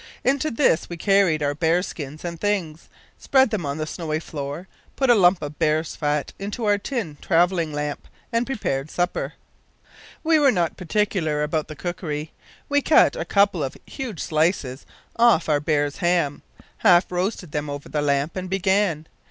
[0.23, 4.67] "Into this we carried our bear skins and things, spread them on the snowy floor,
[4.95, 9.35] put a lump of bear's fat into our tin travelling lamp, and prepared supper.
[10.23, 12.31] We were not particular about the cookery.
[12.67, 14.87] We cut a couple of huge slices
[15.17, 16.41] off our bear's ham,
[16.79, 19.05] half roasted them over the lamp, and began.